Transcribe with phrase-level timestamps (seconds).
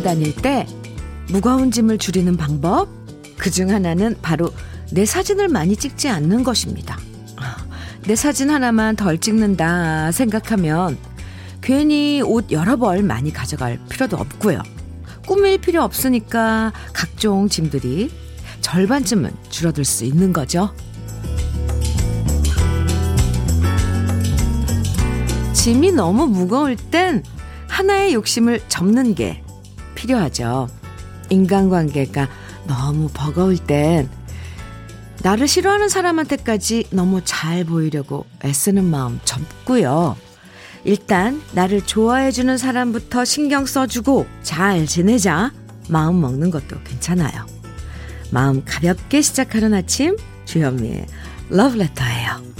[0.00, 0.66] 여행 다닐 때
[1.28, 2.88] 무거운 짐을 줄이는 방법
[3.36, 4.52] 그 중 하나는 바로
[4.92, 6.98] 내 사진을 많이 찍지 않는 것입니다.
[8.06, 10.96] 내 사진 하나만 덜 찍는다 생각하면
[11.60, 14.62] 괜히 옷 여러 벌 많이 가져갈 필요도 없고요.
[15.26, 18.10] 꾸밀 필요 없으니까 각종 짐들이
[18.60, 20.74] 절반쯤은 줄어들 수 있는 거죠.
[25.52, 27.22] 짐이 너무 무거울 땐
[27.68, 29.42] 하나의 욕심을 접는 게
[30.00, 30.68] 필요하죠.
[31.28, 32.28] 인간관계가
[32.66, 34.08] 너무 버거울 땐
[35.22, 40.16] 나를 싫어하는 사람한테까지 너무 잘 보이려고 애쓰는 마음 접고요.
[40.84, 45.52] 일단 나를 좋아해주는 사람부터 신경 써주고 잘 지내자
[45.88, 47.46] 마음 먹는 것도 괜찮아요.
[48.30, 50.16] 마음 가볍게 시작하는 아침
[50.46, 51.06] 주현미의
[51.50, 52.59] 러브레터예요.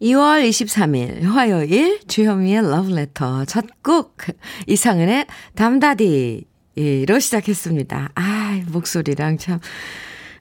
[0.00, 4.16] 2월 23일 화요일 주현미의 러브레터 첫 곡
[4.66, 8.10] 이상은의 담다디로 시작했습니다.
[8.14, 9.60] 아 목소리랑 참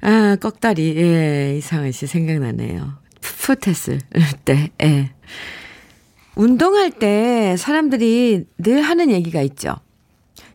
[0.01, 2.93] 아, 꺽다리, 예, 이상은 씨 생각나네요.
[3.19, 3.99] 풋풋했을
[4.45, 5.11] 때, 예.
[6.35, 9.75] 운동할 때 사람들이 늘 하는 얘기가 있죠.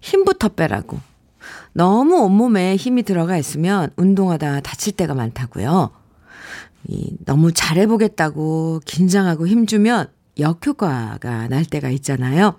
[0.01, 0.99] 힘부터 빼라고.
[1.75, 5.91] 너무 온몸에 힘이 들어가 있으면 운동하다 다칠 때가 많다고요.
[6.89, 12.57] 이, 너무 잘해보겠다고 긴장하고 힘주면 역효과가 날 때가 있잖아요.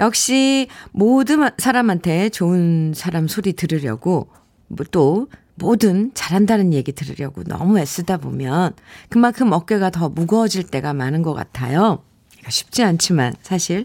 [0.00, 4.28] 역시 모든 사람한테 좋은 사람 소리 들으려고
[4.68, 8.74] 뭐또 뭐든 잘한다는 얘기 들으려고 너무 애쓰다 보면
[9.08, 12.02] 그만큼 어깨가 더 무거워질 때가 많은 것 같아요.
[12.48, 13.84] 쉽지 않지만 사실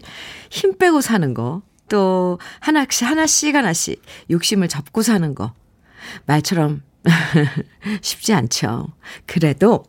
[0.50, 5.52] 힘 빼고 사는 거, 또 하나씩, 하나씩, 하나씩 욕심을 접고 사는 거.
[6.26, 6.82] 말처럼
[8.02, 8.88] 쉽지 않죠.
[9.26, 9.84] 그래도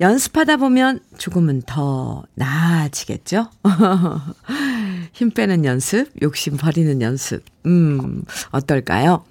[0.00, 3.50] 연습하다 보면 조금은 더 나아지겠죠?
[5.12, 7.44] 힘 빼는 연습, 욕심 버리는 연습.
[7.66, 9.24] 음, 어떨까요?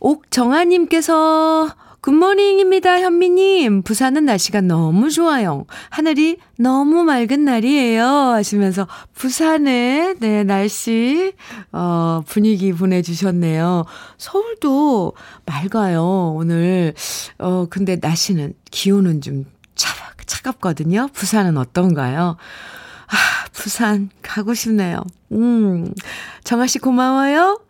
[0.00, 1.68] 옥정아님께서
[2.00, 3.82] 굿모닝입니다, 현미님.
[3.82, 5.66] 부산은 날씨가 너무 좋아요.
[5.90, 8.04] 하늘이 너무 맑은 날이에요.
[8.06, 11.34] 하시면서 부산의, 네, 날씨,
[11.72, 13.84] 어, 분위기 보내주셨네요.
[14.16, 15.12] 서울도
[15.44, 16.94] 맑아요, 오늘.
[17.38, 19.44] 어, 근데 날씨는, 기온은 좀
[19.74, 19.94] 차,
[20.24, 21.08] 차갑거든요.
[21.12, 22.36] 부산은 어떤가요?
[23.08, 23.16] 아,
[23.52, 25.02] 부산 가고 싶네요.
[25.32, 25.92] 음,
[26.44, 27.60] 정아씨 고마워요.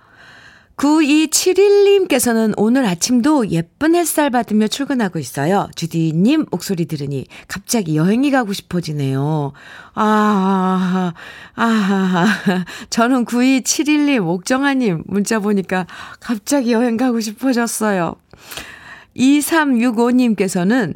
[0.80, 5.68] 9271님께서는 오늘 아침도 예쁜 햇살 받으며 출근하고 있어요.
[5.76, 9.52] 주디님 목소리 들으니 갑자기 여행이 가고 싶어지네요.
[9.94, 11.12] 아,
[11.54, 12.26] 아,
[12.88, 15.86] 저는 9271님, 옥정아님 문자 보니까
[16.18, 18.16] 갑자기 여행 가고 싶어졌어요.
[19.16, 20.94] 2365님께서는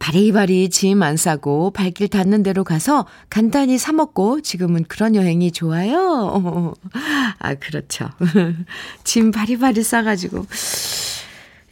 [0.00, 6.74] 바리바리 짐 안 싸고 발길 닿는 대로 가서 간단히 사 먹고 지금은 그런 여행이 좋아요.
[7.38, 8.10] 아, 그렇죠.
[9.04, 10.46] 짐 바리바리 싸가지고.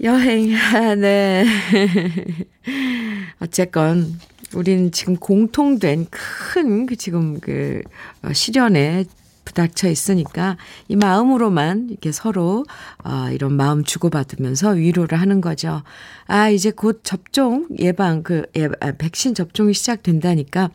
[0.05, 1.45] 여행, 아, 네.
[3.41, 4.21] 어쨌건,
[4.55, 7.83] 우린 지금 공통된 큰, 그 지금 그,
[8.23, 9.05] 어, 시련에
[9.49, 12.67] 부닥쳐 있으니까 이 마음으로만 이렇게 서로
[13.03, 15.83] 어, 이런 마음 주고받으면서 위로를 하는 거죠.
[16.27, 20.69] 아, 이제 곧 접종 예방 그 예, 아, 백신 접종이 시작된다니까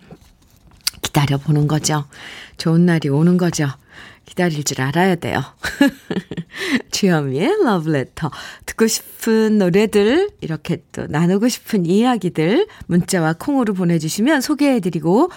[1.01, 2.05] 기다려 보는 거죠.
[2.57, 3.67] 좋은 날이 오는 거죠.
[4.25, 5.43] 기다릴 줄 알아야 돼요.
[6.91, 8.31] 주현미의 러브레터.
[8.65, 15.29] 듣고 싶은 노래들, 이렇게 또 나누고 싶은 이야기들, 문자와 콩으로 보내주시면 소개해드리고,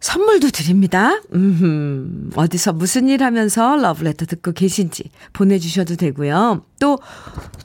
[0.00, 1.20] 선물도 드립니다.
[1.34, 6.64] 음, 어디서 무슨 일 하면서 러브레터 듣고 계신지 보내주셔도 되고요.
[6.80, 6.98] 또,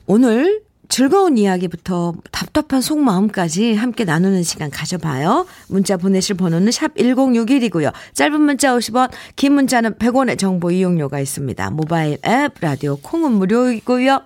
[0.08, 5.48] 오늘 즐거운 이야기부터 답답한 속마음까지 함께 나누는 시간 가져봐요.
[5.68, 7.92] 문자 보내실 번호는 샵 1061이고요.
[8.14, 11.70] 짧은 문자 50원, 긴 문자는 100원의 정보 이용료가 있습니다.
[11.72, 14.22] 모바일 앱, 라디오 콩은 무료이고요.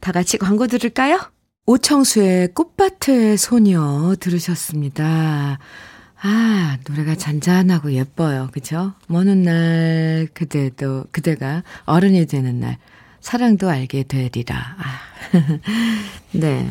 [0.00, 1.18] 다 같이 광고 들을까요?
[1.66, 5.58] 오청수의 꽃밭의 소녀 들으셨습니다.
[6.22, 8.48] 아, 노래가 잔잔하고 예뻐요.
[8.52, 8.94] 그죠?
[9.06, 12.78] 먼 날, 그대도, 그대가 어른이 되는 날,
[13.20, 14.76] 사랑도 알게 되리라.
[14.78, 15.00] 아.
[16.32, 16.68] 네.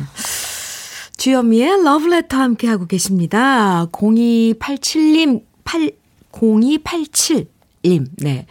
[1.16, 3.86] 주현미의 러브레터 함께하고 계십니다.
[3.86, 5.92] 0287님, 8,
[6.32, 8.46] 0287님, 네.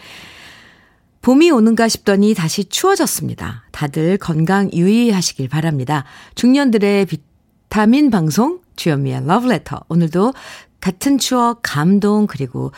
[1.21, 3.63] 봄이 오는가 싶더니 다시 추워졌습니다.
[3.71, 6.05] 다들 건강 유의하시길 바랍니다.
[6.35, 9.85] 중년들의 비타민 방송, 주현미의 러브레터.
[9.87, 10.33] 오늘도
[10.81, 12.71] 같은 추억, 감동, 그리고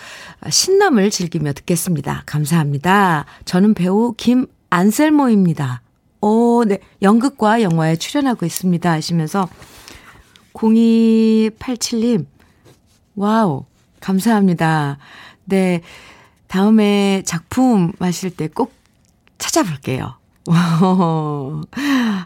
[0.49, 2.23] 신남을 즐기며 듣겠습니다.
[2.25, 3.25] 감사합니다.
[3.45, 5.81] 저는 배우 김안셀모입니다.
[6.21, 6.79] 오, 네.
[7.01, 8.89] 연극과 영화에 출연하고 있습니다.
[8.91, 9.47] 하시면서
[10.53, 12.25] 0287님,
[13.15, 13.65] wow,
[13.99, 14.97] 감사합니다.
[15.45, 15.81] 네.
[16.47, 18.73] 다음에 작품 하실 때 꼭
[19.37, 20.15] 찾아볼게요.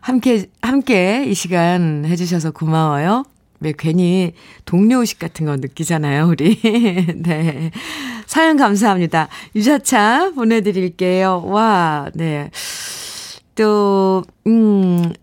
[0.02, 3.24] 함께, 함께 이 시간 해주셔서 고마워요.
[3.62, 4.34] 왜 괜히
[4.66, 6.60] 동료 의식 같은 거 느끼잖아요, 우리.
[7.16, 7.72] 네.
[8.26, 9.30] 사연 감사합니다.
[9.56, 11.44] 유자차 보내드릴게요.
[11.46, 12.50] 와, 네.
[13.56, 15.14] 또, 음,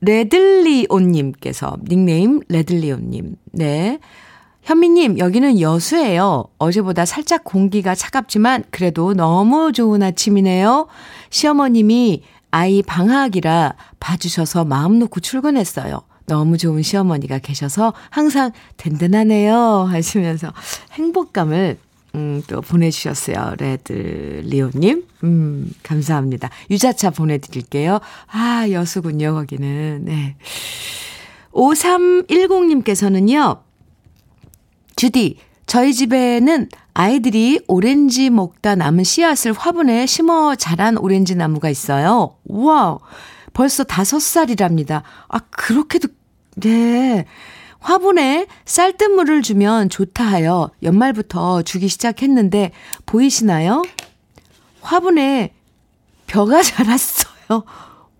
[0.00, 3.36] 레들리온님께서, 닉네임 레들리온님.
[3.52, 3.98] 네.
[4.62, 6.44] 현미님, 여기는 여수예요.
[6.58, 10.88] 어제보다 살짝 공기가 차갑지만 그래도 너무 좋은 아침이네요.
[11.30, 16.00] 시어머님이 아이 방학이라 봐주셔서 마음 놓고 출근했어요.
[16.26, 19.86] 너무 좋은 시어머니가 계셔서 항상 든든하네요.
[19.88, 20.52] 하시면서
[20.92, 21.78] 행복감을
[22.16, 23.56] 음, 또 보내주셨어요.
[23.58, 23.92] 레드
[24.44, 25.04] 리오님.
[25.24, 26.48] 음, 감사합니다.
[26.70, 27.98] 유자차 보내드릴게요.
[28.28, 30.04] 아, 여수군요, 거기는.
[30.04, 30.36] 네.
[31.52, 33.58] 5310님께서는요,
[34.96, 35.36] 주디,
[35.66, 42.36] 저희 집에는 아이들이 오렌지 먹다 남은 씨앗을 화분에 심어 자란 오렌지 나무가 있어요.
[42.46, 42.98] 우와,
[43.52, 45.02] 벌써 다섯 살이랍니다.
[45.28, 46.08] 아, 그렇게도,
[46.56, 47.24] 네.
[47.80, 52.72] 화분에 쌀뜨물을 주면 좋다 하여 연말부터 주기 시작했는데
[53.04, 53.82] 보이시나요?
[54.80, 55.54] 화분에
[56.26, 57.64] 벼가 자랐어요.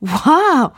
[0.00, 0.71] 와!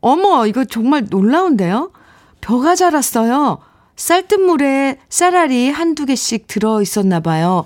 [0.00, 1.92] 어머, 이거 정말 놀라운데요?
[2.40, 3.58] 벼가 자랐어요.
[3.96, 7.64] 쌀뜨물에 쌀알이 한두 개씩 들어 있었나 봐요.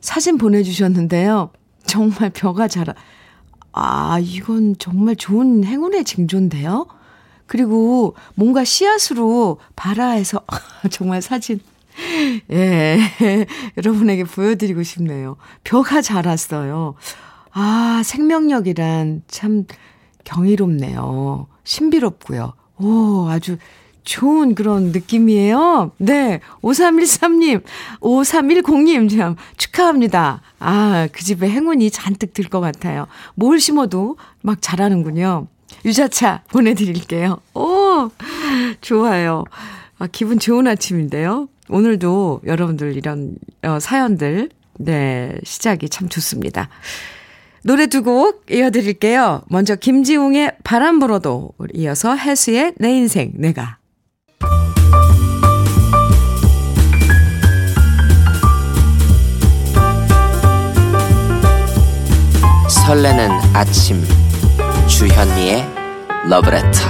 [0.00, 1.50] 사진 보내주셨는데요.
[1.86, 2.94] 정말 벼가 자라,
[3.72, 6.86] 아, 이건 정말 좋은 행운의 징조인데요?
[7.48, 10.42] 그리고 뭔가 씨앗으로 발아해서
[10.92, 11.58] 정말 사진
[12.52, 13.00] 예
[13.76, 15.36] 여러분에게 보여드리고 싶네요.
[15.64, 16.94] 벼가 자랐어요.
[17.50, 19.64] 아 생명력이란 참
[20.24, 21.48] 경이롭네요.
[21.64, 22.52] 신비롭고요.
[22.80, 23.56] 오 아주
[24.04, 25.90] 좋은 그런 느낌이에요.
[25.98, 26.40] 네.
[26.62, 27.62] 5313님,
[28.00, 30.40] 5310님, 참, 축하합니다.
[30.60, 33.06] 아, 그 집에 행운이 잔뜩 들 것 같아요.
[33.34, 35.48] 뭘 심어도 막 자라는군요.
[35.84, 37.38] 유자차 보내드릴게요.
[37.54, 38.10] 오,
[38.80, 39.44] 좋아요.
[39.98, 41.48] 아, 기분 좋은 아침인데요.
[41.68, 44.48] 오늘도 여러분들 이런 어, 사연들,
[44.78, 46.68] 네, 시작이 참 좋습니다.
[47.64, 49.42] 노래 두 곡 이어드릴게요.
[49.48, 53.78] 먼저 김지웅의 바람 불어도 이어서 해수의 내 인생 내가
[62.68, 64.02] 설레는 아침
[64.88, 65.64] 주현미의
[66.28, 66.80] 러브레터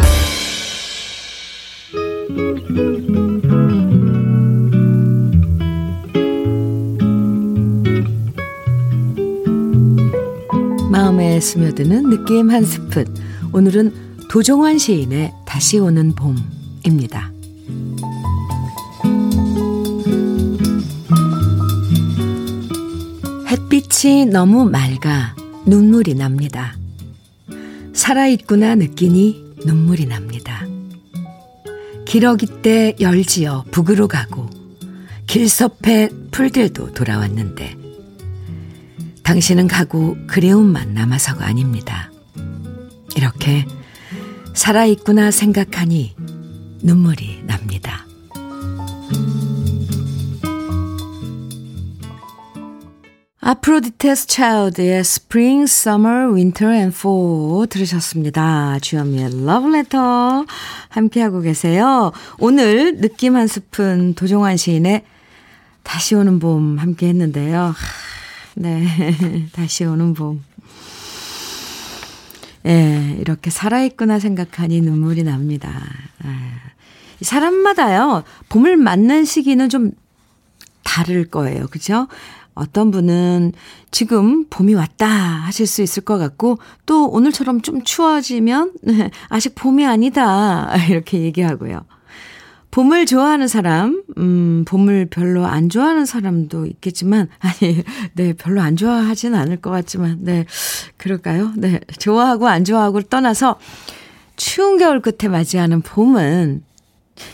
[10.91, 13.05] 마음에 스며드는 느낌 한 스푼
[13.53, 13.93] 오늘은
[14.31, 17.33] 도종환 시인의 다시 오는 봄입니다.
[23.49, 25.35] 햇빛이 너무 맑아
[25.67, 26.79] 눈물이 납니다.
[27.99, 30.65] 살아있구나 느끼니 눈물이 납니다.
[32.07, 34.49] 기러기 때 열지어 북으로 가고
[35.27, 37.77] 길섭해 풀들도 돌아왔는데
[39.25, 42.13] 당신은 가고 그리움만 남아서가 아닙니다.
[43.17, 43.67] 이렇게
[44.55, 46.15] 살아있구나 생각하니
[46.85, 47.38] 눈물이
[53.49, 58.79] 아프로디테스 차일드의 Spring, Summer, Winter and Fall 들으셨습니다.
[58.79, 60.45] 주현미의 러브레터
[60.91, 62.13] 함께하고 계세요.
[62.39, 65.03] 오늘 느낌 한 스푼 도종환 시인의
[65.83, 67.75] 다시 오는 봄 함께 했는데요.
[68.57, 68.87] 네,
[69.57, 70.45] 다시 오는 봄.
[72.67, 75.73] 예, 네, 이렇게 살아있구나 생각하니 눈물이 납니다.
[76.23, 76.51] 아,
[77.23, 79.93] 사람마다요, 봄을 맞는 시기는 좀
[80.85, 81.67] 다를 거예요.
[81.69, 82.09] 그죠?
[82.59, 83.53] 어떤 분은
[83.91, 88.73] 지금 봄이 왔다 하실 수 있을 것 같고 또 오늘처럼 좀 추워지면
[89.29, 91.85] 아직 봄이 아니다 이렇게 얘기하고요.
[92.71, 99.35] 봄을 좋아하는 사람, 음, 봄을 별로 안 좋아하는 사람도 있겠지만, 아니, 네, 별로 안 좋아하진
[99.35, 100.45] 않을 것 같지만, 네,
[100.99, 101.53] 그럴까요?
[101.57, 103.59] 네, 좋아하고 안 좋아하고를 떠나서
[104.37, 106.63] 추운 겨울 끝에 맞이하는 봄은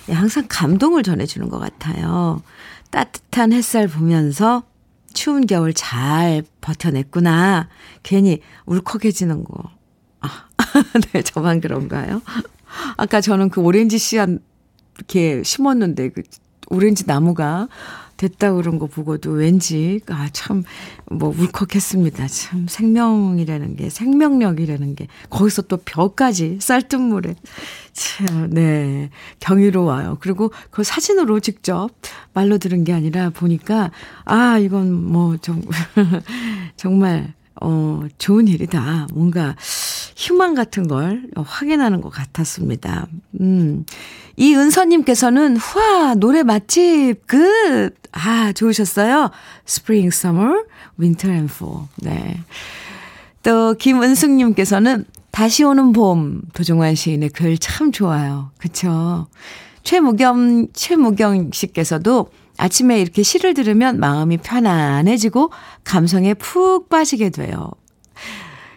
[0.08, 2.40] 항상 감동을 전해주는 것 같아요.
[2.90, 4.62] 따뜻한 햇살 보면서
[5.14, 7.68] 추운 겨울 잘 버텨냈구나.
[8.02, 9.70] 괜히 울컥해지는 거.
[10.20, 10.28] 아,
[11.12, 12.20] 네, 저만 그런가요?
[12.96, 14.28] 아까 저는 그 오렌지 씨앗
[14.96, 16.22] 이렇게 심었는데 그
[16.68, 17.68] 오렌지 나무가
[18.16, 20.62] 됐다 그런 거 보고도 왠지, 아, 참,
[21.10, 22.26] 뭐, 울컥했습니다.
[22.28, 27.34] 참, 생명이라는 게, 생명력이라는 게, 거기서 또 벼까지 쌀뜨물에.
[27.92, 29.10] 참, 네.
[29.40, 30.18] 경이로워요.
[30.20, 31.90] 그리고 그 사진으로 직접
[32.32, 33.90] 말로 들은 게 아니라 보니까,
[34.24, 35.62] 아, 이건 뭐, 정,
[36.76, 39.08] 정말, 어, 좋은 일이다.
[39.12, 39.56] 뭔가,
[40.16, 43.06] 휴망 같은 걸 확인하는 것 같았습니다.
[43.40, 43.84] 음.
[44.36, 47.94] 이 은서님께서는, 후아, 노래 맛집, 끝!
[48.12, 49.30] 아, 좋으셨어요?
[49.66, 50.64] Spring, Summer,
[50.98, 51.86] Winter and Fall.
[51.96, 52.40] 네.
[53.42, 58.50] 또, 김은숙님께서는, 다시 오는 봄, 도종환 시인의 글 참 좋아요.
[58.58, 59.26] 그쵸?
[59.82, 65.50] 최무겸, 최무경 씨께서도 아침에 이렇게 시를 들으면 마음이 편안해지고
[65.82, 67.70] 감성에 푹 빠지게 돼요.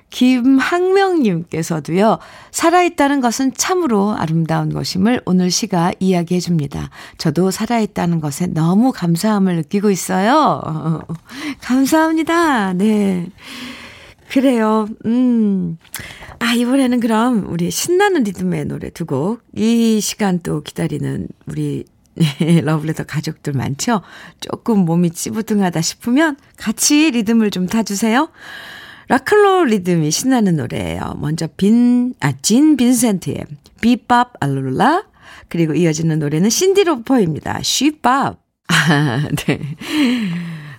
[0.09, 2.17] 김학명님께서도요,
[2.51, 6.89] 살아있다는 것은 참으로 아름다운 것임을 오늘 시가 이야기해 줍니다.
[7.17, 10.61] 저도 살아있다는 것에 너무 감사함을 느끼고 있어요.
[11.61, 12.73] 감사합니다.
[12.73, 13.27] 네.
[14.29, 14.87] 그래요.
[15.05, 15.77] 음.
[16.39, 21.85] 아, 이번에는 그럼 우리 신나는 리듬의 노래 두 곡, 이 시간 또 기다리는 우리
[22.63, 24.01] 러블레터 가족들 많죠?
[24.39, 28.29] 조금 몸이 찌부둥하다 싶으면 같이 리듬을 좀 타주세요.
[29.07, 31.15] 라클롤 리듬이 신나는 노래예요.
[31.17, 33.45] 먼저 빈, 아, 진 빈센트의
[33.81, 35.05] 비밥 알룰라
[35.47, 37.61] 그리고 이어지는 노래는 신디로퍼입니다.
[37.63, 38.41] 쉬밥.
[38.67, 39.59] 아, 네.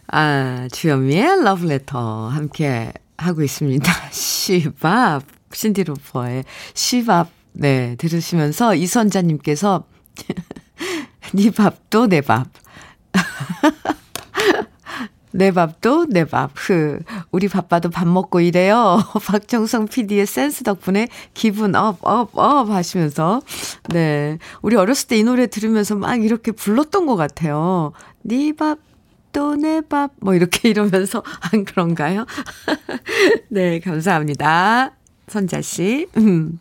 [0.08, 3.90] 아, 주현미의 러브레터 함께 하고 있습니다.
[4.10, 5.24] She Bop.
[5.52, 7.30] 신디로퍼의 She Bop.
[7.52, 9.84] 네, 들으시면서 이선자님께서
[11.34, 12.46] 네 밥도 내 밥.
[15.32, 16.52] 내 밥도 내 밥.
[16.54, 17.00] 흐.
[17.30, 18.98] 우리 바빠도 밥 먹고 이래요.
[19.26, 23.42] 박정성 PD의 센스 덕분에 기분 up, up, up 하시면서.
[23.90, 24.38] 네.
[24.62, 27.92] 우리 어렸을 때 이 노래 들으면서 막 이렇게 불렀던 것 같아요.
[28.22, 28.78] 네 밥,
[29.32, 30.12] 또내 밥.
[30.20, 31.24] 뭐 이렇게 이러면서.
[31.52, 32.24] 안 그런가요?
[33.50, 33.80] 네.
[33.80, 34.92] 감사합니다.
[35.26, 36.06] 선자씨.
[36.16, 36.60] 음.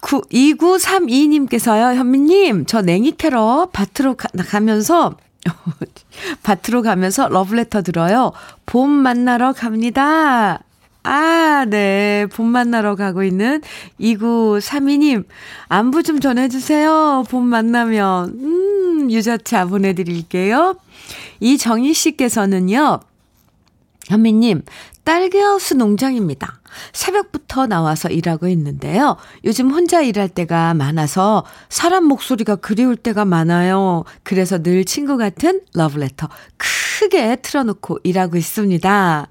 [0.00, 5.16] 2932님께서요, 현미님, 저 냉이 캐러 밭으로 가, 가면서
[6.42, 8.32] 밭으로 가면서 러브레터 들어요.
[8.66, 10.60] 봄 만나러 갑니다.
[11.04, 12.26] 아, 네.
[12.32, 13.62] 봄 만나러 가고 있는
[14.00, 15.24] 2932님.
[15.68, 17.24] 안부 좀 전해주세요.
[17.30, 18.28] 봄 만나면.
[18.28, 20.76] 음, 유자차 보내드릴게요.
[21.40, 23.00] 이정희 씨께서는요.
[24.08, 24.62] 현미님,
[25.04, 26.60] 딸기하우스 농장입니다.
[26.92, 29.16] 새벽부터 나와서 일하고 있는데요.
[29.44, 34.04] 요즘 혼자 일할 때가 많아서 사람 목소리가 그리울 때가 많아요.
[34.22, 39.26] 그래서 늘 친구 같은 러브레터 크게 틀어놓고 일하고 있습니다.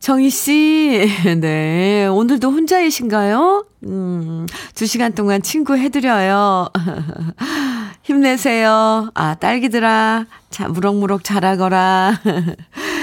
[0.00, 1.08] 정희 씨,
[1.40, 2.06] 네.
[2.06, 3.64] 오늘도 혼자이신가요?
[3.86, 6.68] 음, 두 시간 동안 친구 해드려요.
[8.02, 9.10] 힘내세요.
[9.14, 10.26] 아, 딸기들아.
[10.50, 12.20] 자, 무럭무럭 자라거라.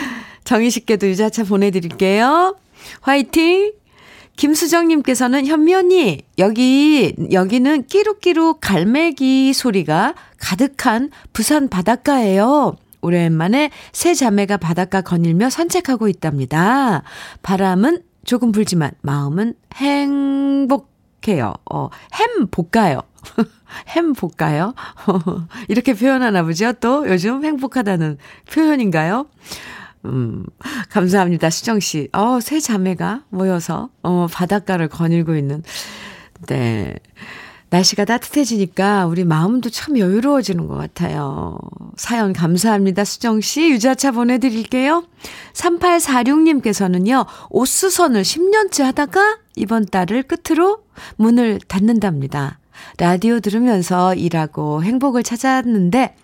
[0.43, 2.55] 정희 씨께도 유자차 보내드릴게요.
[3.01, 3.73] 화이팅!
[4.37, 12.75] 김수정님께서는 현미 언니, 여기, 여기는 끼룩끼룩 갈매기 소리가 가득한 부산 바닷가예요.
[13.01, 17.03] 오랜만에 새 자매가 바닷가 거닐며 산책하고 있답니다.
[17.41, 21.53] 바람은 조금 불지만 마음은 행복해요.
[21.71, 23.01] 어, 햄 볶아요.
[23.89, 24.73] 햄 볶아요.
[25.67, 26.73] 이렇게 표현하나 보죠?
[26.73, 28.17] 또 요즘 행복하다는
[28.51, 29.27] 표현인가요?
[30.05, 30.45] 음,
[30.89, 31.49] 감사합니다.
[31.49, 32.09] 수정씨.
[32.13, 35.63] 어, 새 자매가 모여서, 어, 바닷가를 거닐고 있는,
[36.47, 36.95] 네.
[37.69, 41.57] 날씨가 따뜻해지니까 우리 마음도 참 여유로워지는 것 같아요.
[41.95, 43.05] 사연 감사합니다.
[43.05, 43.69] 수정씨.
[43.69, 45.05] 유자차 보내드릴게요.
[45.53, 50.83] 3846님께서는요, 옷수선을 10년째 하다가 이번 달을 끝으로
[51.15, 52.59] 문을 닫는답니다.
[52.97, 56.17] 라디오 들으면서 일하고 행복을 찾았는데,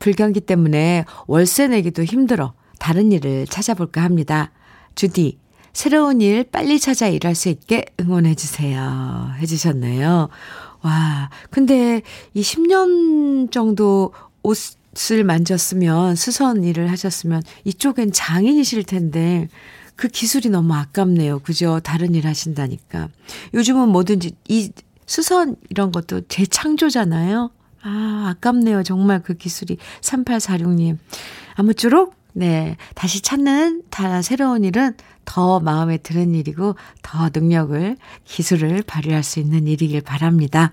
[0.00, 4.50] 불경기 때문에 월세 내기도 힘들어 다른 일을 찾아볼까 합니다.
[4.96, 5.38] 주디,
[5.72, 9.34] 새로운 일 빨리 찾아 일할 수 있게 응원해주세요.
[9.38, 10.28] 해주셨네요.
[10.82, 12.02] 와, 근데
[12.34, 19.48] 이 10년 정도 옷을 만졌으면, 수선 일을 하셨으면 이쪽엔 장인이실 텐데,
[19.94, 21.40] 그 기술이 너무 아깝네요.
[21.40, 21.80] 그죠?
[21.80, 23.08] 다른 일 하신다니까.
[23.52, 24.70] 요즘은 뭐든지 이
[25.04, 27.50] 수선 이런 것도 재창조잖아요.
[27.82, 28.82] 아, 아깝네요.
[28.82, 29.76] 정말 그 기술이.
[30.00, 30.96] 3846님.
[31.54, 32.76] 아무쪼록 네.
[32.94, 34.94] 다시 찾는 다 새로운 일은
[35.24, 40.72] 더 마음에 드는 일이고 더 능력을, 기술을 발휘할 수 있는 일이길 바랍니다.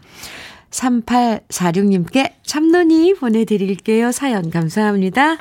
[0.72, 4.12] 3846님께 참눈이 보내드릴게요.
[4.12, 5.38] 사연 감사합니다.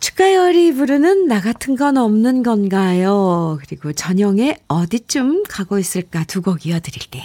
[0.00, 3.58] 축가열이 부르는 나 같은 건 없는 건가요?
[3.66, 7.24] 그리고 전영의 어디쯤 가고 있을까 두 곡 이어드릴게요.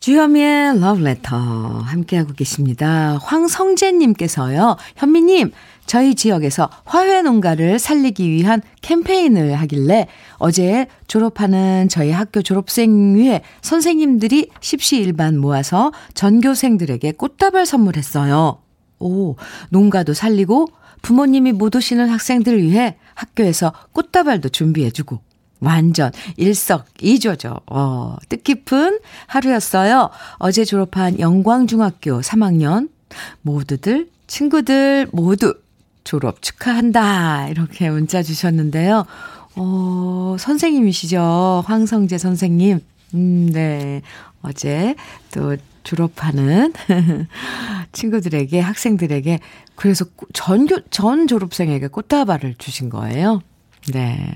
[0.00, 3.18] 주현미의 러브레터 함께하고 계십니다.
[3.22, 4.76] 황성재님께서요.
[4.96, 5.52] 현미님,
[5.88, 14.50] 저희 지역에서 화훼 농가를 살리기 위한 캠페인을 하길래 어제 졸업하는 저희 학교 졸업생 위해 선생님들이
[14.60, 18.58] 십시일반 모아서 전교생들에게 꽃다발 선물했어요.
[19.00, 19.36] 오,
[19.70, 20.68] 농가도 살리고
[21.00, 25.20] 부모님이 못 오시는 학생들 위해 학교에서 꽃다발도 준비해주고
[25.60, 27.60] 완전 일석이조죠.
[27.66, 30.10] 어, 뜻깊은 하루였어요.
[30.34, 32.90] 어제 졸업한 영광중학교 3학년
[33.40, 35.54] 모두들 친구들 모두
[36.08, 37.48] 졸업 축하한다.
[37.48, 39.04] 이렇게 문자 주셨는데요.
[39.56, 41.64] 어, 선생님이시죠.
[41.66, 42.80] 황성재 선생님.
[43.12, 44.00] 음, 네.
[44.40, 44.94] 어제
[45.34, 46.72] 또 졸업하는
[47.92, 49.38] 친구들에게, 학생들에게,
[49.74, 53.42] 그래서 전, 전 졸업생에게 꽃다발을 주신 거예요.
[53.92, 54.32] 네.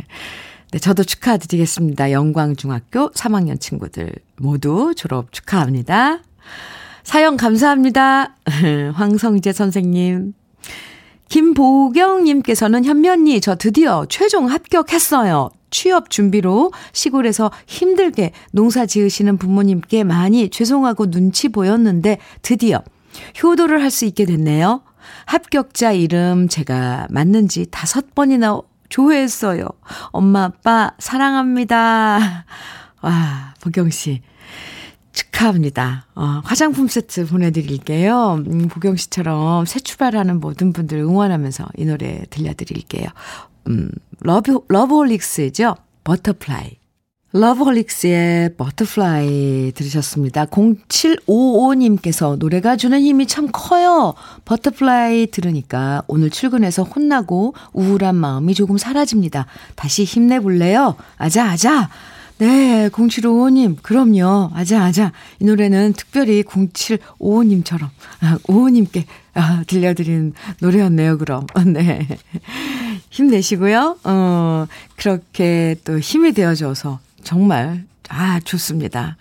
[0.73, 2.13] 네, 저도 축하드리겠습니다.
[2.13, 6.19] 영광중학교 3학년 친구들 모두 졸업 축하합니다.
[7.03, 8.37] 사연 감사합니다.
[8.93, 10.35] 황성재 선생님.
[11.33, 15.49] 김보경님께서는 현면이 저 드디어 최종 합격했어요.
[15.71, 22.83] 취업 준비로 시골에서 힘들게 농사 지으시는 부모님께 많이 죄송하고 눈치 보였는데 드디어
[23.43, 24.83] 효도를 할 수 있게 됐네요.
[25.25, 28.61] 합격자 이름 제가 맞는지 다섯 번이나
[28.91, 29.67] 조회했어요.
[30.09, 32.45] 엄마, 아빠, 사랑합니다.
[33.01, 34.21] 와, 보경씨.
[35.13, 36.07] 축하합니다.
[36.15, 38.43] 어, 화장품 세트 보내드릴게요.
[38.47, 43.07] 음, 보경 씨처럼 새 출발하는 모든 분들 응원하면서 이 노래 들려드릴게요.
[43.69, 43.91] 음,
[44.21, 45.77] 러브, 러브홀릭스죠?
[46.05, 46.83] Butterfly.
[47.35, 50.45] 러브홀릭스의 Butterfly 들으셨습니다.
[50.47, 54.13] 0755님께서 노래가 주는 힘이 참 커요.
[54.45, 59.47] Butterfly 들으니까 오늘 출근해서 혼나고 우울한 마음이 조금 사라집니다.
[59.77, 60.97] 다시 힘내볼래요?
[61.17, 61.89] 아자, 아자.
[62.43, 64.51] 네, 0755님, 그럼요.
[64.53, 65.13] 아자, 아자.
[65.39, 67.89] 이 노래는 특별히 0755님처럼,
[68.21, 71.47] 아, 55님께 아, 들려드린 노래였네요, 그럼.
[71.73, 72.05] 네.
[73.11, 73.99] 힘내시고요.
[74.03, 79.17] 어, 그렇게 또 힘이 되어줘서 정말, 아, 좋습니다.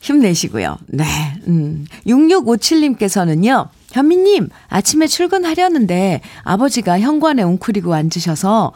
[0.00, 0.78] 힘내시고요.
[0.88, 1.04] 네.
[1.46, 1.86] 음.
[2.08, 8.72] 6657님께서는요, 현미님, 아침에 출근하려는데 아버지가 현관에 웅크리고 앉으셔서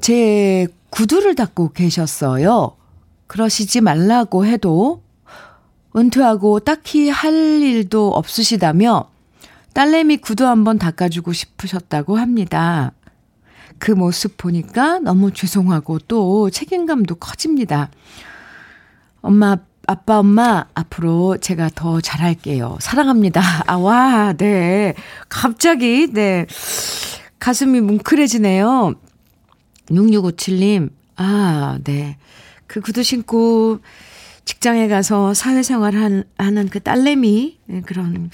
[0.00, 2.76] 제 구두를 닦고 계셨어요.
[3.26, 5.02] 그러시지 말라고 해도
[5.96, 9.10] 은퇴하고 딱히 할 일도 없으시다며
[9.72, 12.92] 딸내미 구두 한번 닦아주고 싶으셨다고 합니다.
[13.78, 17.90] 그 모습 보니까 너무 죄송하고 또 책임감도 커집니다.
[19.20, 19.56] 엄마,
[19.88, 22.78] 아빠, 엄마, 앞으로 제가 더 잘할게요.
[22.80, 23.42] 사랑합니다.
[23.66, 24.94] 아, 와, 네.
[25.28, 26.46] 갑자기, 네.
[27.40, 28.94] 가슴이 뭉클해지네요.
[29.90, 32.16] 6657님, 아, 네.
[32.66, 33.78] 그 구두 신고
[34.44, 38.30] 직장에 가서 사회생활 한, 하는 그 딸내미, 네, 그런,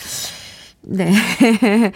[0.82, 1.12] 네.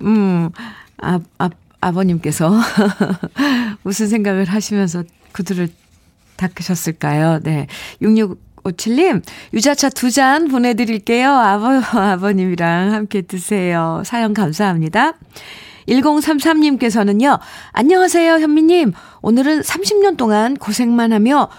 [0.00, 0.50] 음,
[0.98, 2.52] 아, 아, 아버님께서
[3.82, 5.68] 무슨 생각을 하시면서 구두를
[6.36, 7.40] 닦으셨을까요?
[7.42, 7.66] 네.
[8.02, 9.22] 6657님,
[9.54, 11.30] 유자차 두 잔 보내드릴게요.
[11.32, 14.02] 아버, 아버님이랑 함께 드세요.
[14.04, 15.14] 사연 감사합니다.
[15.90, 17.38] 1033님께서는요,
[17.72, 18.92] 안녕하세요, 현미님.
[19.22, 21.50] 오늘은 30년 동안 고생만 하며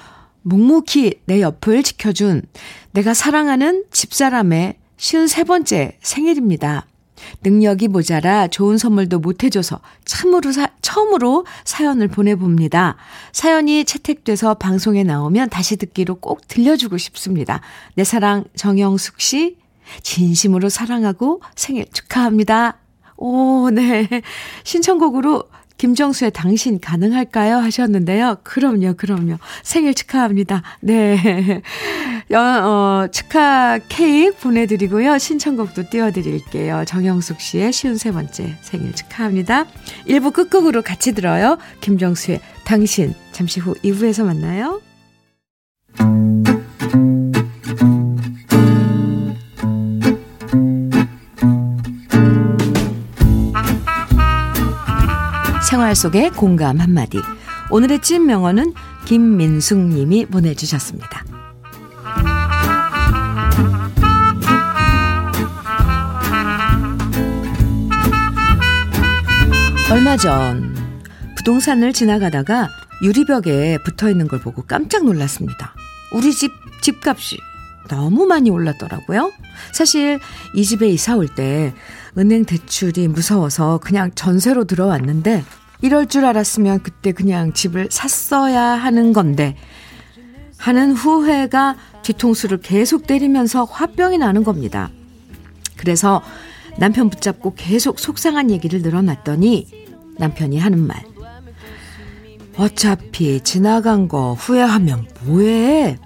[0.43, 2.43] 묵묵히 내 옆을 지켜준
[2.91, 6.87] 내가 사랑하는 집사람의 53번째 생일입니다.
[7.43, 12.97] 능력이 모자라 좋은 선물도 못 해줘서 참으로 사, 처음으로 사연을 보내봅니다.
[13.31, 17.61] 사연이 채택돼서 방송에 나오면 다시 듣기로 꼭 들려주고 싶습니다.
[17.95, 19.57] 내 사랑 정영숙 씨,
[20.01, 22.80] 진심으로 사랑하고 생일 축하합니다.
[23.21, 24.07] 오, 네.
[24.63, 25.43] 신청곡으로
[25.77, 27.57] 김정수의 당신 가능할까요?
[27.57, 28.37] 하셨는데요.
[28.43, 29.37] 그럼요, 그럼요.
[29.63, 30.63] 생일 축하합니다.
[30.81, 31.61] 네.
[32.33, 35.19] 어, 어, 축하 케이크 보내드리고요.
[35.19, 36.85] 신청곡도 띄워드릴게요.
[36.85, 39.65] 정영숙 씨의 쉬운 세 번째 생일 축하합니다.
[40.07, 41.57] 1부 끝곡으로 같이 들어요.
[41.81, 43.13] 김정수의 당신.
[43.31, 44.81] 잠시 후 2부에서 만나요.
[55.71, 57.17] 생활 속의 공감 한마디.
[57.69, 58.73] 오늘의 찐 명언은
[59.05, 61.23] 김민숙 님이 보내주셨습니다.
[69.89, 70.75] 얼마 전
[71.37, 72.67] 부동산을 지나가다가
[73.01, 75.73] 유리벽에 붙어 있는 걸 보고 깜짝 놀랐습니다.
[76.11, 77.37] 우리 집 집값이
[77.87, 79.31] 너무 많이 올랐더라고요.
[79.71, 80.19] 사실
[80.53, 81.73] 이 집에 이사 올 때
[82.17, 85.45] 은행 대출이 무서워서 그냥 전세로 들어왔는데
[85.81, 89.55] 이럴 줄 알았으면 그때 그냥 집을 샀어야 하는 건데,
[90.57, 94.89] 하는 후회가 뒤통수를 계속 때리면서 화병이 나는 겁니다.
[95.75, 96.21] 그래서
[96.77, 101.03] 남편 붙잡고 계속 속상한 얘기를 늘어놨더니 남편이 하는 말.
[102.57, 105.97] 어차피 지나간 거 후회하면 뭐해?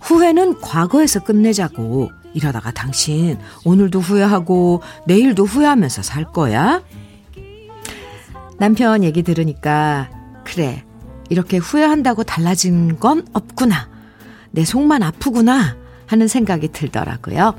[0.00, 2.10] 후회는 과거에서 끝내자고.
[2.34, 6.82] 이러다가 당신 오늘도 후회하고 내일도 후회하면서 살 거야?
[8.58, 10.10] 남편 얘기 들으니까
[10.44, 10.84] 그래
[11.28, 13.88] 이렇게 후회한다고 달라진 건 없구나
[14.50, 17.54] 내 속만 아프구나 하는 생각이 들더라고요.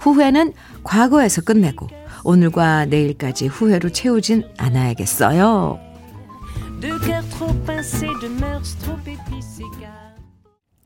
[0.00, 1.88] 후회는 과거에서 끝내고
[2.24, 5.78] 오늘과 내일까지 후회로 채우진 않아야겠어요.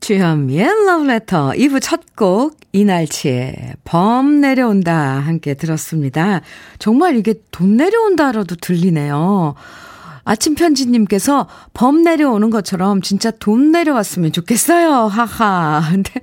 [0.05, 6.41] 주현미의 러브레터 2부 첫 곡 이날치의 범 내려온다 함께 들었습니다.
[6.77, 9.55] 정말 이게 돈 내려온다라도 들리네요.
[10.23, 15.07] 아침 편지님께서 범 내려오는 것처럼 진짜 돈 내려왔으면 좋겠어요.
[15.07, 15.81] 하하.
[15.91, 16.21] 근데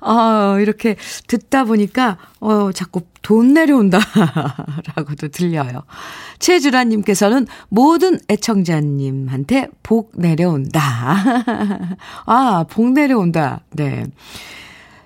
[0.00, 0.96] 아, 이렇게
[1.26, 3.98] 듣다 보니까, 어, 자꾸 돈 내려온다.
[4.96, 5.82] 라고도 들려요.
[6.38, 10.80] 최주라님께서는 모든 애청자님한테 복 내려온다.
[12.26, 13.60] 아, 복 내려온다.
[13.72, 14.06] 네.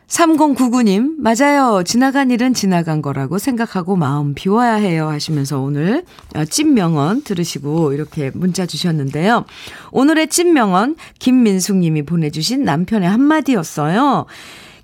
[0.09, 1.83] 3099님, 맞아요.
[1.83, 5.09] 지나간 일은 지나간 거라고 생각하고 마음 비워야 해요.
[5.09, 9.45] 하시면서 오늘 어, 찐명언 들으시고 이렇게 문자 주셨는데요.
[9.93, 14.27] 오늘의 찐명언, 김민숙 님이 보내주신 남편의 한마디였어요.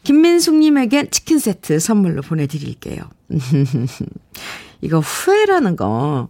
[0.02, 3.02] 김민숙 님에게 치킨 세트 선물로 보내드릴게요.
[4.80, 6.28] 이거 후회라는 거,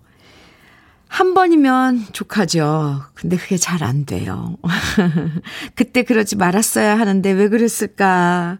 [1.10, 3.02] 한 번이면 족하죠.
[3.14, 4.56] 근데 그게 잘 안 돼요.
[5.74, 8.58] 그때 그러지 말았어야 하는데 왜 그랬을까.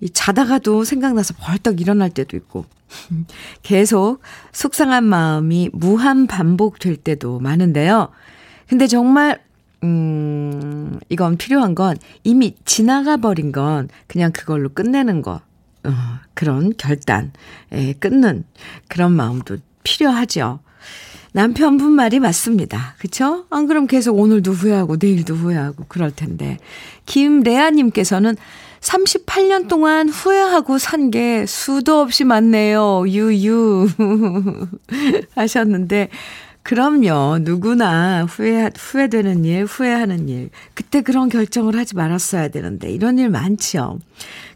[0.00, 2.66] 이 자다가도 생각나서 벌떡 일어날 때도 있고,
[3.62, 4.20] 계속
[4.52, 8.10] 속상한 마음이 무한 반복될 때도 많은데요.
[8.68, 9.42] 근데 정말,
[9.82, 15.40] 음, 이건 필요한 건 이미 지나가 버린 건 그냥 그걸로 끝내는 거.
[15.86, 15.90] 어,
[16.34, 17.32] 그런 결단,
[17.72, 18.44] 에, 끊는
[18.88, 20.60] 그런 마음도 필요하죠.
[21.38, 22.94] 남편분 말이 맞습니다.
[22.98, 23.44] 그쵸?
[23.50, 26.58] 안 그럼 계속 오늘도 후회하고 내일도 후회하고 그럴 텐데.
[27.06, 28.36] 김레아님께서는
[28.80, 33.02] 38년 동안 후회하고 산 게 수도 없이 많네요.
[33.08, 33.88] 유유.
[35.34, 36.08] 하셨는데,
[36.62, 37.38] 그럼요.
[37.40, 40.50] 누구나 후회, 후회되는 일, 후회하는 일.
[40.74, 43.98] 그때 그런 결정을 하지 말았어야 되는데, 이런 일 많죠.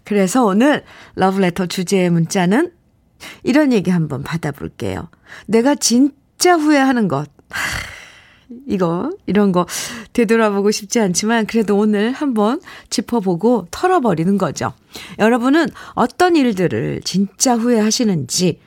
[0.04, 0.84] 그래서 오늘
[1.16, 2.70] 러브레터 주제의 문자는
[3.42, 5.08] 이런 얘기 한번 받아볼게요.
[5.46, 7.28] 내가 진 짜 후회하는 것.
[8.66, 9.66] 이거, 이런 거
[10.12, 14.72] 되돌아보고 싶지 않지만 그래도 오늘 한번 짚어보고 털어버리는 거죠.
[15.18, 18.60] 여러분은 어떤 일들을 진짜 후회하시는지,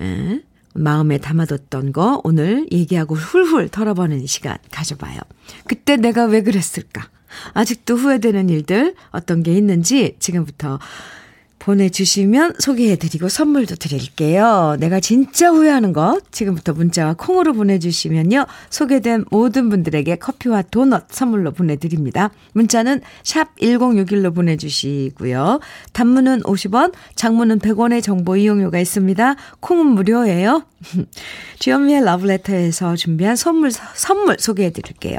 [0.00, 0.40] 에,
[0.74, 5.18] 마음에 담아뒀던 거 오늘 얘기하고 훌훌 털어버리는 시간 가져봐요.
[5.66, 7.08] 그때 내가 왜 그랬을까?
[7.54, 10.78] 아직도 후회되는 일들 어떤 게 있는지 지금부터
[11.66, 14.76] 보내주시면 소개해드리고 선물도 드릴게요.
[14.78, 18.46] 내가 진짜 후회하는 것 지금부터 문자와 콩으로 보내주시면요.
[18.70, 22.30] 소개된 모든 분들에게 커피와 도넛 선물로 보내드립니다.
[22.52, 25.58] 문자는 샵 1061로 보내주시고요.
[25.92, 29.34] 단문은 50원, 장문은 100원의 정보 이용료가 있습니다.
[29.58, 30.62] 콩은 무료예요.
[31.58, 35.18] 주현미의 러브레터에서 준비한 선물, 선물 소개해드릴게요.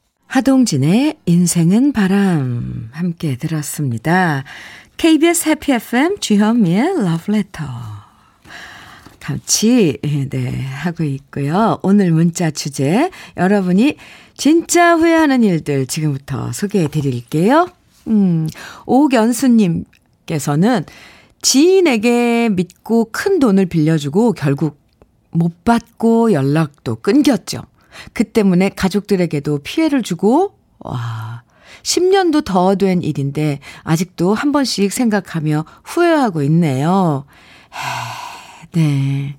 [0.31, 4.45] 하동진의 인생은 바람 함께 들었습니다.
[4.95, 7.65] KBS 해피 FM 주현미의 러브레터
[9.19, 11.79] 같이 네 하고 있고요.
[11.83, 13.97] 오늘 문자 주제 여러분이
[14.37, 17.67] 진짜 후회하는 일들 지금부터 소개해 드릴게요.
[18.07, 18.47] 음,
[18.85, 20.85] 오견수님께서는
[21.41, 24.79] 지인에게 믿고 큰 돈을 빌려주고 결국
[25.31, 27.63] 못 받고 연락도 끊겼죠.
[28.13, 31.43] 그 때문에 가족들에게도 피해를 주고, 와,
[31.83, 37.25] 10년도 더 된 일인데, 아직도 한 번씩 생각하며 후회하고 있네요.
[37.73, 39.35] 해, 네.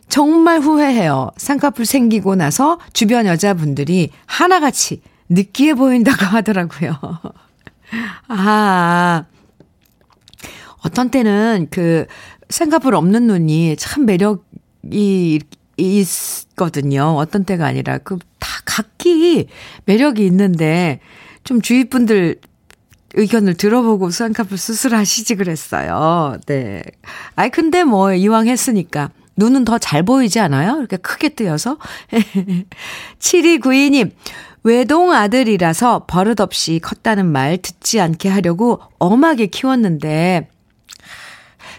[0.08, 1.30] 정말 후회해요.
[1.36, 6.98] 쌍꺼풀 생기고 나서 주변 여자분들이 하나같이 느끼해 보인다고 하더라고요.
[8.28, 9.24] 아,
[10.84, 12.06] 어떤 때는 그
[12.48, 15.40] 쌍꺼풀 없는 눈이 참 매력이
[15.76, 17.14] 있거든요.
[17.16, 19.46] 어떤 때가 아니라 그 다 각기
[19.84, 21.00] 매력이 있는데
[21.44, 22.36] 좀 주위 분들
[23.14, 26.36] 의견을 들어보고 쌍꺼풀 수술하시지 그랬어요.
[26.46, 26.82] 네.
[27.36, 30.78] 아이 근데 뭐 이왕 했으니까 눈은 더 잘 보이지 않아요?
[30.78, 31.78] 이렇게 크게 뜨여서.
[33.20, 34.10] 7292님,
[34.64, 40.48] 외동 아들이라서 버릇없이 컸다는 말 듣지 않게 하려고 엄하게 키웠는데,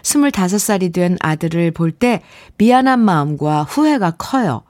[0.02, 2.22] 25살이 된 아들을 볼 때
[2.56, 4.62] 미안한 마음과 후회가 커요.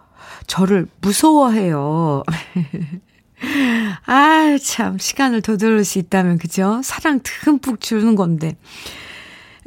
[0.50, 2.24] 저를 무서워해요.
[4.04, 6.80] 아, 참, 시간을 더 들을 수 있다면, 그죠?
[6.82, 8.56] 사랑 듬뿍 주는 건데.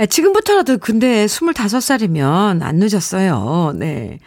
[0.10, 3.72] 지금부터라도 근데 25살이면 안 늦었어요.
[3.78, 4.20] 네.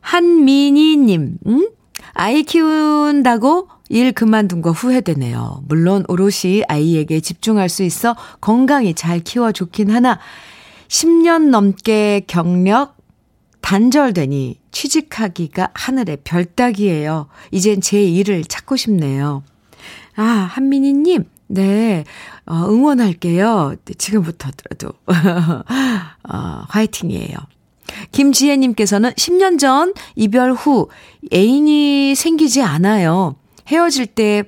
[0.00, 1.68] 한민희님, 음?
[2.12, 5.62] 아이 키운다고 일 그만둔 거 후회되네요.
[5.68, 10.18] 물론 오롯이 아이에게 집중할 수 있어 건강히 잘 키워 좋긴 하나,
[10.88, 12.93] 10년 넘게 경력
[13.64, 17.28] 단절되니 취직하기가 하늘의 별 따기예요.
[17.50, 19.42] 이젠 제 일을 찾고 싶네요.
[20.16, 22.04] 아, 한민희님, 네,
[22.44, 23.76] 어, 응원할게요.
[23.96, 24.90] 지금부터라도.
[26.28, 27.38] 어, 화이팅이에요.
[28.12, 30.90] 김지혜님께서는 10년 전 이별 후
[31.32, 33.36] 애인이 생기지 않아요.
[33.68, 34.42] 헤어질 때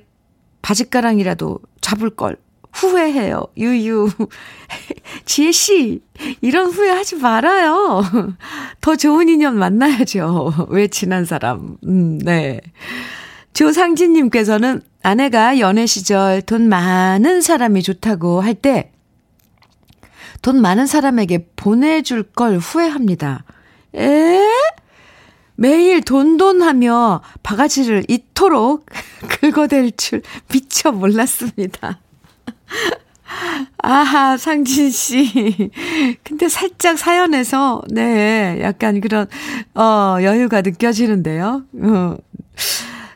[0.61, 2.37] 바짓가랑이라도 잡을 걸
[2.73, 3.47] 후회해요.
[3.57, 4.09] 유유.
[5.25, 6.01] 지혜씨,
[6.41, 8.03] 이런 후회 하지 말아요.
[8.81, 10.67] 더 좋은 인연 만나야죠.
[10.69, 11.77] 왜 친한 사람.
[11.85, 12.61] 음, 네.
[13.53, 18.91] 조상진님께서는 아내가 연애 시절 돈 많은 사람이 좋다고 할 때,
[20.41, 23.43] 돈 많은 사람에게 보내줄 걸 후회합니다.
[23.95, 24.39] 에?
[25.55, 28.85] 매일 돈돈 하며 바가지를 이토록
[29.41, 31.99] 긁어댈 줄 미처 몰랐습니다.
[33.81, 35.71] 아하, 상진 씨.
[36.23, 39.27] 근데 살짝 사연에서, 네, 약간 그런,
[39.75, 41.63] 어, 여유가 느껴지는데요.
[41.83, 42.17] 어.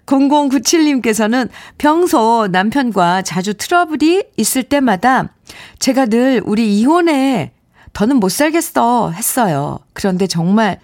[0.05, 5.33] 0097님께서는 평소 남편과 자주 트러블이 있을 때마다
[5.79, 7.51] 제가 늘 우리 이혼해.
[7.93, 9.11] 더는 못 살겠어.
[9.11, 9.79] 했어요.
[9.93, 10.79] 그런데 정말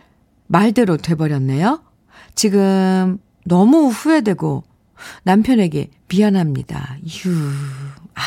[0.47, 1.82] 말대로 돼버렸네요.
[2.36, 4.63] 지금 너무 후회되고
[5.23, 6.97] 남편에게 미안합니다.
[7.25, 7.32] 유,
[8.15, 8.21] 아.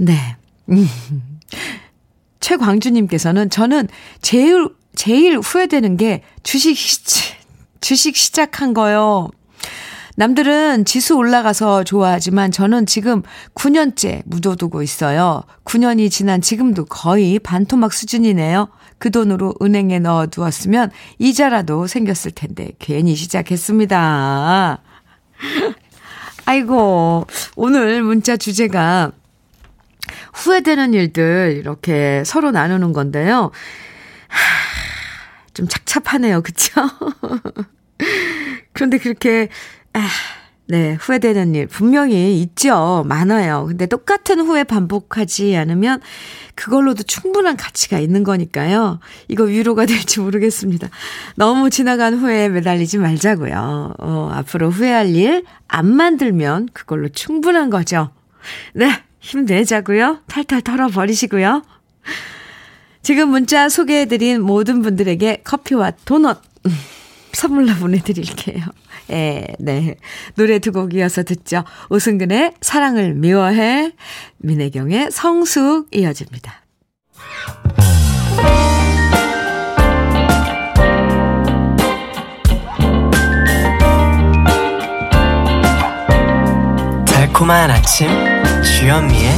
[0.00, 0.36] 네.
[0.70, 0.88] 음.
[2.40, 3.88] 최광주님께서는 저는
[4.22, 6.74] 제일, 제일 후회되는 게 주식,
[7.80, 9.28] 주식 시작한 거요.
[10.16, 13.22] 남들은 지수 올라가서 좋아하지만 저는 지금
[13.54, 15.42] 9년째 묻어두고 있어요.
[15.64, 18.68] 9년이 지난 지금도 거의 반토막 수준이네요.
[18.98, 24.82] 그 돈으로 은행에 넣어 두었으면 이자라도 생겼을 텐데 괜히 시작했습니다.
[26.46, 29.12] 아이고, 오늘 문자 주제가
[30.32, 33.50] 후회되는 일들 이렇게 서로 나누는 건데요.
[34.28, 34.38] 하,
[35.54, 36.42] 좀 착잡하네요.
[36.42, 36.80] 그쵸?
[38.72, 39.48] 그런데 그렇게,
[39.92, 40.08] 아,
[40.66, 43.04] 네, 후회되는 일 분명히 있죠.
[43.08, 43.66] 많아요.
[43.66, 46.00] 근데 똑같은 후회 반복하지 않으면
[46.54, 49.00] 그걸로도 충분한 가치가 있는 거니까요.
[49.26, 50.88] 이거 위로가 될지 모르겠습니다.
[51.34, 53.94] 너무 지나간 후회에 매달리지 말자고요.
[53.98, 58.10] 어, 앞으로 후회할 일 안 만들면 그걸로 충분한 거죠.
[58.74, 58.90] 네,
[59.20, 60.20] 힘내자고요.
[60.26, 61.62] 탈탈 털어버리시고요.
[63.02, 66.42] 지금 문자 소개해드린 모든 분들에게 커피와 도넛
[67.32, 68.64] 선물로 보내드릴게요.
[69.10, 69.96] 예, 네.
[70.34, 71.64] 노래 두 곡 이어서 듣죠.
[71.88, 73.92] 오승근의 사랑을 미워해,
[74.38, 76.60] 민혜경의 성숙 이어집니다.
[87.06, 88.08] 달콤한 아침,
[88.62, 89.32] 주현미의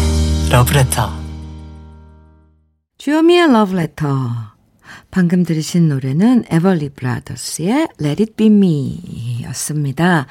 [0.50, 1.12] 러브레터.
[2.98, 4.08] 주현미의 러브레터.
[5.10, 10.26] 방금 들으신 노래는 에벌리 브라더스의 Let It Be Me 였습니다.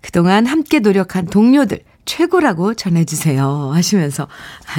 [0.00, 3.72] 그동안 함께 노력한 동료들 최고라고 전해주세요.
[3.74, 4.28] 하시면서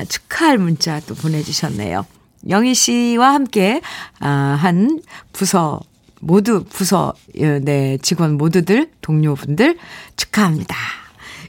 [0.08, 2.06] 축하할 문자 또 보내주셨네요.
[2.48, 3.82] 영희 씨와 함께,
[4.22, 5.02] 아, 한
[5.34, 5.82] 부서,
[6.22, 9.78] 모두 부서, 예, 네, 직원 모두들, 동료분들
[10.16, 10.74] 축하합니다.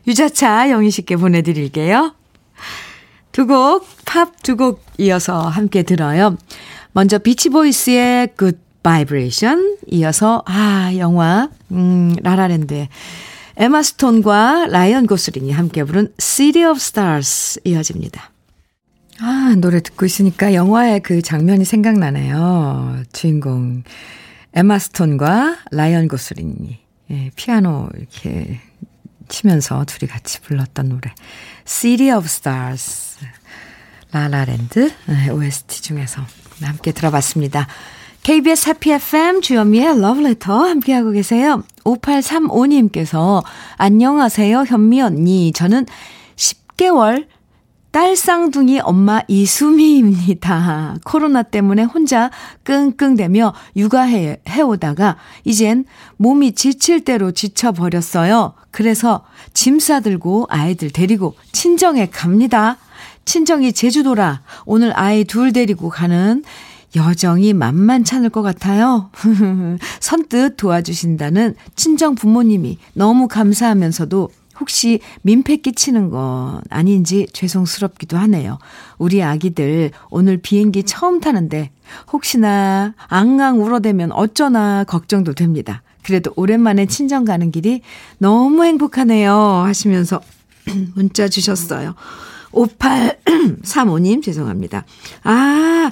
[0.08, 2.12] 유자차 영희 씨께 보내드릴게요.
[3.30, 6.36] 두 곡, 팝 두 곡 이어서 함께 들어요.
[6.90, 12.88] 먼저 비치보이스의 Good Vibration, 이어서, 아, 영화, 음, 라라랜드의
[13.58, 18.30] 에마 스톤과 라이언 고스링이 함께 부른 City of Stars 이어집니다.
[19.20, 23.02] 아, 노래 듣고 있으니까 영화의 그 장면이 생각나네요.
[23.12, 23.82] 주인공
[24.54, 26.78] 에마 스톤과 라이언 고슬링이
[27.10, 28.60] 예, 피아노 이렇게
[29.28, 31.12] 치면서 둘이 같이 불렀던 노래.
[31.66, 33.18] City of Stars.
[34.12, 36.24] 라라랜드 네, OST 중에서
[36.62, 37.66] 함께 들어봤습니다.
[38.22, 41.62] KBS 해피 FM 주현미의 러브레터 함께하고 계세요.
[41.84, 43.42] 5835님께서
[43.78, 45.52] 안녕하세요 현미 언니.
[45.52, 45.86] 저는
[46.36, 47.26] 10개월
[47.90, 50.96] 딸 쌍둥이 엄마 이수미입니다.
[51.04, 52.30] 코로나 때문에 혼자
[52.64, 55.86] 끙끙대며 육아해 오다가 이젠
[56.18, 58.52] 몸이 지칠 대로 지쳐버렸어요.
[58.70, 62.76] 그래서 짐 싸들고 아이들 데리고 친정에 갑니다.
[63.24, 66.44] 친정이 제주도라 오늘 아이 둘 데리고 가는
[66.96, 69.10] 여정이 만만찮을 것 같아요.
[70.00, 78.58] 선뜻 도와주신다는 친정 부모님이 너무 감사하면서도 혹시 민폐 끼치는 건 아닌지 죄송스럽기도 하네요.
[78.98, 81.70] 우리 아기들 오늘 비행기 처음 타는데
[82.12, 85.82] 혹시나 앙앙 울어대면 어쩌나 걱정도 됩니다.
[86.02, 87.82] 그래도 오랜만에 친정 가는 길이
[88.18, 89.32] 너무 행복하네요.
[89.34, 90.20] 하시면서
[90.94, 91.94] 문자 주셨어요.
[92.52, 94.84] 5835님, 죄송합니다.
[95.24, 95.90] 아,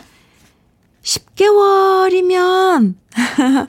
[1.07, 2.95] 10개월이면,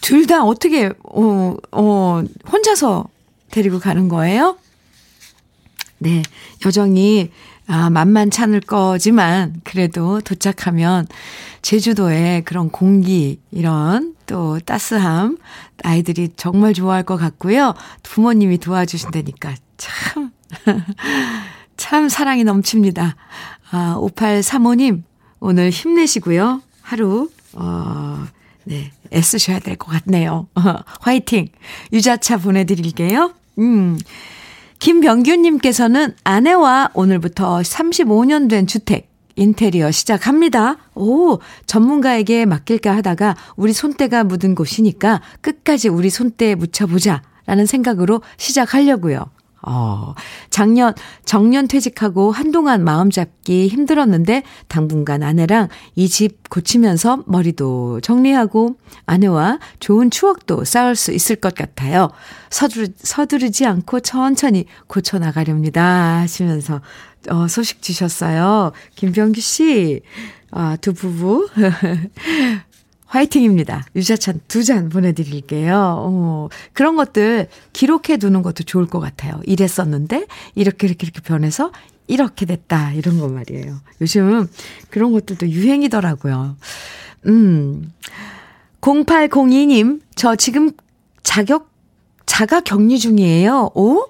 [0.00, 3.08] 둘 다 어떻게, 어, 어, 혼자서
[3.50, 4.56] 데리고 가는 거예요?
[5.98, 6.22] 네,
[6.64, 7.30] 여정이
[7.68, 11.06] 아, 만만찮을 거지만 그래도 도착하면
[11.62, 15.38] 제주도의 그런 공기 이런 또 따스함
[15.84, 17.74] 아이들이 정말 좋아할 것 같고요.
[18.02, 20.32] 부모님이 도와주신다니까 참
[21.76, 23.14] 참 사랑이 넘칩니다.
[23.70, 25.02] 아, 5835님,
[25.44, 26.62] 오늘 힘내시고요.
[26.82, 28.24] 하루, 어,
[28.62, 30.46] 네, 애쓰셔야 될 것 같네요.
[31.00, 31.48] 화이팅!
[31.92, 33.32] 유자차 보내드릴게요.
[33.58, 33.98] 음.
[34.78, 40.76] 김병규님께서는 아내와 오늘부터 35년 된 주택, 인테리어 시작합니다.
[40.94, 47.22] 오, 전문가에게 맡길까 하다가 우리 손때가 묻은 곳이니까 끝까지 우리 손때에 묻혀보자.
[47.46, 49.24] 라는 생각으로 시작하려고요.
[49.62, 50.14] 어,
[50.50, 50.94] 작년
[51.24, 60.10] 정년 퇴직하고 한동안 마음 잡기 힘들었는데 당분간 아내랑 이 집 고치면서 머리도 정리하고 아내와 좋은
[60.10, 62.10] 추억도 쌓을 수 있을 것 같아요.
[62.50, 66.18] 서두르, 서두르지 않고 천천히 고쳐 나가렵니다.
[66.20, 66.82] 하시면서
[67.30, 68.72] 어, 소식 주셨어요.
[68.96, 70.02] 김병규 씨,
[70.50, 71.48] 아, 두 부부.
[73.12, 73.84] 화이팅입니다.
[73.94, 75.74] 유자찬 두 잔 보내드릴게요.
[75.98, 79.40] 어, 그런 것들 기록해 두는 것도 좋을 것 같아요.
[79.44, 81.72] 이랬었는데, 이렇게, 이렇게, 이렇게 변해서
[82.06, 82.92] 이렇게 됐다.
[82.92, 83.76] 이런 거 말이에요.
[84.00, 84.48] 요즘
[84.90, 86.56] 그런 것들도 유행이더라고요.
[87.26, 87.92] 음.
[88.80, 90.70] 0802님, 저 지금
[91.22, 91.70] 자격,
[92.24, 93.72] 자가 격리 중이에요.
[93.74, 94.06] 오?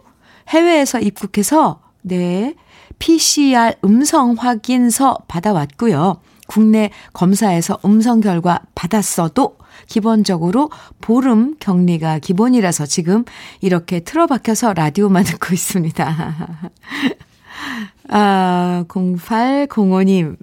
[0.48, 2.54] 해외에서 입국해서, 네.
[2.98, 6.20] PCR 음성 확인서 받아왔고요.
[6.46, 10.70] 국내 검사에서 음성 결과 받았어도 기본적으로
[11.00, 13.24] 보름 격리가 기본이라서 지금
[13.60, 16.58] 이렇게 틀어박혀서 라디오만 듣고 있습니다.
[18.08, 20.36] 아, 0805님.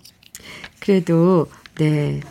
[0.80, 2.22] 그래도, 네.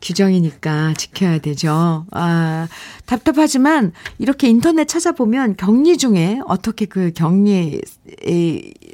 [0.00, 2.06] 규정이니까 지켜야 되죠.
[2.10, 2.68] 아,
[3.06, 7.82] 답답하지만 이렇게 인터넷 찾아보면 격리 중에 어떻게 그 격리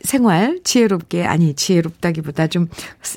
[0.03, 2.69] 생활 지혜롭게, 아니, 지혜롭다기보다 좀,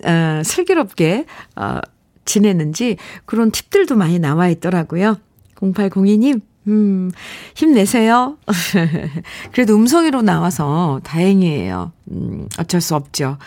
[0.05, 1.25] 어, 슬기롭게,
[1.55, 1.79] 어,
[2.25, 5.17] 지내는지 그런 팁들도 많이 나와 있더라고요.
[5.55, 7.11] 0802님, 음,
[7.55, 8.37] 힘내세요.
[9.51, 11.91] 그래도 음성이로 나와서 다행이에요.
[12.11, 13.37] 음, 어쩔 수 없죠.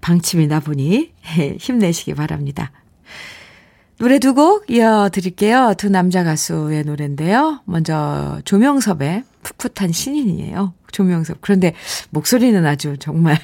[0.00, 1.12] 방침이다 보니
[1.58, 2.72] 힘내시기 바랍니다.
[4.04, 5.72] 노래 두 곡 이어드릴게요.
[5.78, 7.62] 두 남자 가수의 노래인데요.
[7.64, 10.74] 먼저 조명섭의 풋풋한 신인이에요.
[10.92, 11.38] 조명섭.
[11.40, 11.72] 그런데
[12.10, 13.38] 목소리는 아주 정말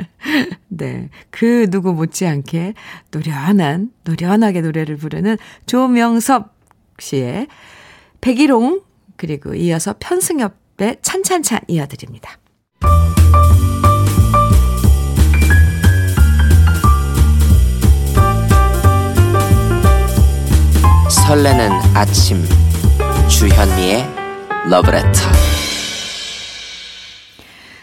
[0.68, 1.10] 네.
[1.28, 2.72] 그 누구 못지않게
[3.10, 5.36] 노련한 노련하게 노래를 부르는
[5.66, 6.54] 조명섭
[6.98, 7.48] 씨의
[8.22, 8.80] 백일홍
[9.18, 12.38] 그리고 이어서 편승엽의 찬찬찬 이어드립니다.
[21.30, 22.44] 설레는 아침
[23.28, 24.04] 주현미의
[24.68, 25.20] 러브레터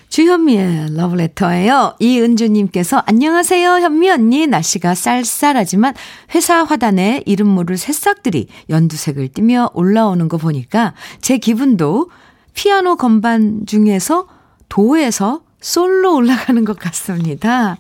[0.10, 1.96] 주현미의 러브레터예요.
[1.98, 5.94] 이은주님께서 안녕하세요 현미 언니 날씨가 쌀쌀하지만
[6.36, 12.10] 회사 화단에 이름 모를 새싹들이 연두색을 띠며 올라오는 거 보니까 제 기분도
[12.54, 14.28] 피아노 건반 중에서
[14.68, 17.78] 도에서 솔로 올라가는 것 같습니다.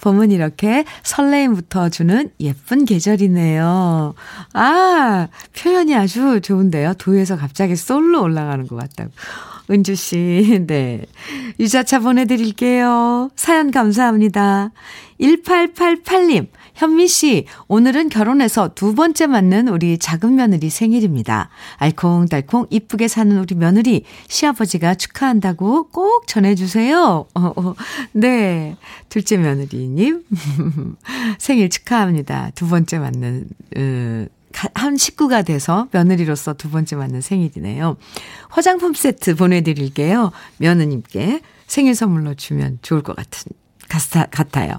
[0.00, 4.14] 봄은 이렇게 설레임부터 주는 예쁜 계절이네요.
[4.52, 6.94] 아, 표현이 아주 좋은데요.
[6.94, 9.10] 도에서 갑자기 솔로 올라가는 것 같다고.
[9.70, 11.04] 은주씨, 네.
[11.58, 13.30] 유자차 보내드릴게요.
[13.36, 14.70] 사연 감사합니다.
[15.20, 16.46] 1888님,
[16.76, 21.48] 현미 씨, 오늘은 결혼해서 두 번째 맞는 우리 작은 며느리 생일입니다.
[21.78, 27.26] 알콩달콩 이쁘게 사는 우리 며느리, 시아버지가 축하한다고 꼭 전해주세요.
[27.34, 27.74] 어, 어.
[28.12, 28.76] 네.
[29.08, 30.22] 둘째 며느리님,
[31.38, 32.50] 생일 축하합니다.
[32.54, 33.48] 두 번째 맞는,
[33.78, 34.28] 음,
[34.74, 37.96] 한 식구가 돼서 며느리로서 두 번째 맞는 생일이네요.
[38.50, 40.30] 화장품 세트 보내드릴게요.
[40.58, 43.52] 며느님께 생일 선물로 주면 좋을 것 같은,
[44.30, 44.78] 같아요.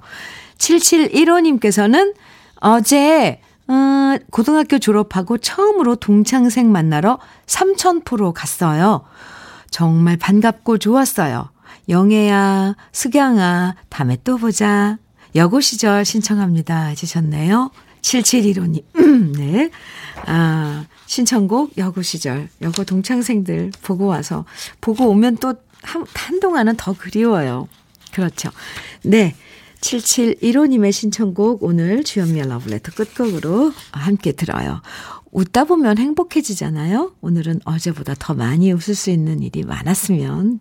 [0.58, 2.16] 7715님께서는
[2.60, 9.04] 어제 어, 고등학교 졸업하고 처음으로 동창생 만나러 삼천포로 갔어요.
[9.70, 11.50] 정말 반갑고 좋았어요.
[11.90, 14.98] 영애야, 수경아, 다음에 또 보자.
[15.36, 16.86] 여고 시절 신청합니다.
[16.86, 17.72] 해주셨네요.
[18.02, 18.84] 7715님.
[19.38, 19.70] 네.
[20.26, 22.50] 아, 신청곡 여고 시절.
[22.62, 24.46] 여고 동창생들 보고 와서,
[24.82, 27.68] 보고 오면 또 한, 한동안은 더 그리워요.
[28.14, 28.50] 그렇죠.
[29.04, 29.36] 네.
[29.82, 34.82] 7715님의 신청곡 오늘 주현미의 러브레터 끝곡으로 함께 들어요.
[35.32, 37.14] 웃다 보면 행복해지잖아요.
[37.22, 40.60] 오늘은 어제보다 더 많이 웃을 수 있는 일이 많았으면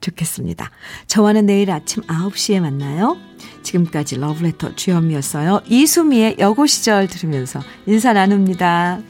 [0.00, 0.70] 좋겠습니다.
[1.06, 3.16] 저와는 내일 아침 9시에 만나요.
[3.62, 5.62] 지금까지 러브레터 주현미였어요.
[5.66, 9.00] 이수미의 여고 시절 들으면서 인사 나눕니다.